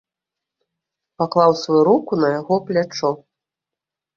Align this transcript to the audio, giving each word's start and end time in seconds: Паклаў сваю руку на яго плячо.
Паклаў 1.21 1.51
сваю 1.65 1.83
руку 1.91 2.13
на 2.25 2.33
яго 2.39 2.55
плячо. 2.71 3.09